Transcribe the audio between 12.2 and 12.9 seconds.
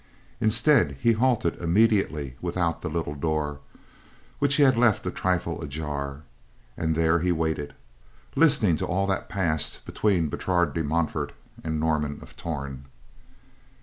Torn.